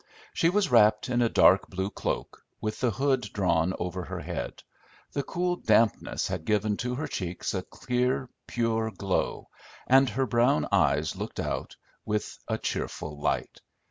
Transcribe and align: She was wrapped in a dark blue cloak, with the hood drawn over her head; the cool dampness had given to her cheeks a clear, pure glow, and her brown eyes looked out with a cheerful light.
She 0.33 0.49
was 0.49 0.71
wrapped 0.71 1.09
in 1.09 1.21
a 1.21 1.29
dark 1.29 1.67
blue 1.69 1.91
cloak, 1.91 2.43
with 2.59 2.79
the 2.79 2.89
hood 2.89 3.21
drawn 3.33 3.75
over 3.77 4.03
her 4.05 4.19
head; 4.21 4.63
the 5.11 5.21
cool 5.21 5.57
dampness 5.57 6.27
had 6.27 6.43
given 6.43 6.75
to 6.77 6.95
her 6.95 7.05
cheeks 7.05 7.53
a 7.53 7.61
clear, 7.61 8.27
pure 8.47 8.89
glow, 8.89 9.49
and 9.85 10.09
her 10.09 10.25
brown 10.25 10.67
eyes 10.71 11.15
looked 11.15 11.39
out 11.39 11.75
with 12.03 12.39
a 12.47 12.57
cheerful 12.57 13.19
light. 13.19 13.61